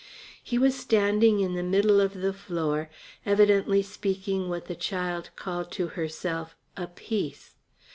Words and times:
He 0.41 0.57
was 0.57 0.73
standing 0.75 1.41
in 1.41 1.53
the 1.53 1.61
middle 1.61 2.01
of 2.01 2.15
the 2.21 2.33
floor 2.33 2.89
evidently 3.23 3.83
speaking 3.83 4.49
what 4.49 4.65
the 4.65 4.73
child 4.73 5.29
called 5.35 5.71
to 5.73 5.89
herself 5.89 6.57
"a 6.75 6.87
piece." 6.87 7.53